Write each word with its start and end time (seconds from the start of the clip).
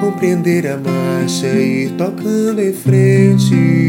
compreender 0.00 0.66
a 0.66 0.76
marcha 0.76 1.46
e 1.46 1.84
ir 1.84 1.90
tocando 1.90 2.60
em 2.60 2.72
frente. 2.72 3.88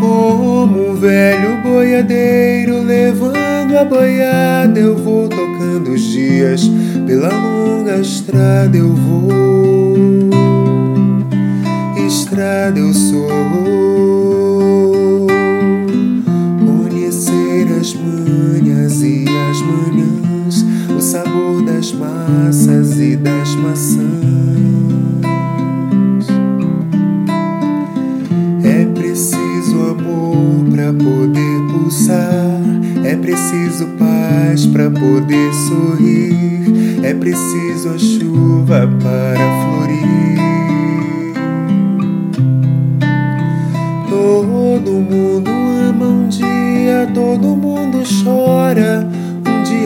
Como 0.00 0.90
um 0.90 0.96
velho 0.96 1.62
boiadeiro 1.62 2.82
levando 2.82 3.76
a 3.78 3.84
boiada, 3.84 4.78
eu 4.78 4.96
vou 4.96 5.28
tocando 5.28 5.90
os 5.92 6.00
dias 6.00 6.68
pela 7.06 7.28
longa 7.28 7.98
estrada. 7.98 8.76
Eu 8.76 8.94
vou, 8.94 10.30
estrada 12.06 12.78
eu 12.78 12.92
sou. 12.92 13.44
as 17.84 17.92
manhas 17.96 18.43
e 22.92 23.16
das 23.16 23.54
maçãs. 23.56 24.04
É 28.62 28.84
preciso 28.94 29.80
amor 29.90 30.64
para 30.70 30.92
poder 30.92 31.72
pulsar, 31.72 32.60
é 33.02 33.16
preciso 33.16 33.86
paz 33.98 34.66
para 34.66 34.90
poder 34.90 35.54
sorrir, 35.68 37.02
é 37.02 37.14
preciso 37.14 37.88
a 37.88 37.98
chuva 37.98 38.88
para 39.02 39.46
florir. 39.64 40.34
Todo 44.10 44.90
mundo 44.92 45.50
ama 45.88 46.06
um 46.06 46.28
dia, 46.28 47.08
todo 47.14 47.56
mundo 47.56 48.02
chora. 48.22 49.08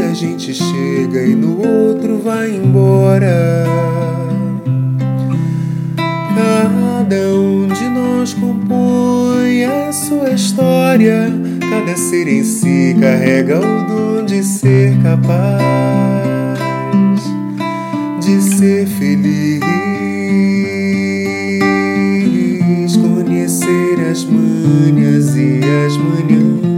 A 0.08 0.14
gente 0.14 0.54
chega 0.54 1.22
e 1.22 1.34
no 1.34 1.58
outro 1.58 2.18
vai 2.18 2.48
embora. 2.50 3.66
Cada 6.34 7.34
um 7.34 7.68
de 7.68 7.84
nós 7.90 8.32
compõe 8.32 9.66
a 9.66 9.92
sua 9.92 10.30
história. 10.30 11.30
Cada 11.60 11.94
ser 11.94 12.26
em 12.26 12.42
si 12.42 12.96
carrega 12.98 13.58
o 13.58 13.86
dom 13.86 14.24
de 14.24 14.42
ser 14.42 14.96
capaz 15.02 15.58
de 18.24 18.40
ser 18.40 18.86
feliz. 18.86 19.60
Conhecer 22.96 24.00
as 24.10 24.24
manhas 24.24 25.36
e 25.36 25.60
as 25.86 25.96
manhãs, 25.98 26.77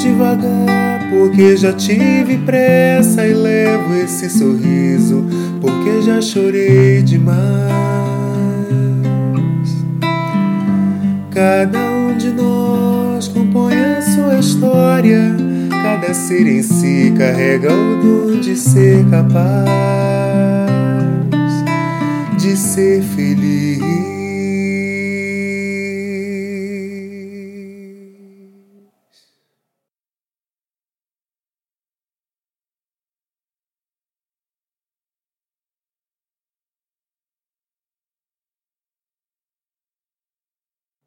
Devagar 0.00 1.10
porque 1.10 1.56
já 1.56 1.72
tive 1.72 2.38
pressa 2.38 3.26
e 3.26 3.34
levo 3.34 3.94
esse 3.96 4.30
sorriso 4.30 5.26
porque 5.60 6.00
já 6.02 6.20
chorei 6.20 7.02
demais. 7.02 7.30
Cada 11.30 11.78
um 11.78 12.16
de 12.16 12.30
nós 12.30 13.28
compõe 13.28 13.74
a 13.74 14.00
sua 14.00 14.38
história, 14.38 15.36
cada 15.82 16.14
ser 16.14 16.46
em 16.46 16.62
si 16.62 17.12
carrega 17.16 17.70
o 17.72 17.96
dom 18.02 18.40
de 18.40 18.56
ser 18.56 19.04
capaz 19.10 19.70
de 22.38 22.56
ser 22.56 23.02
feliz. 23.02 23.99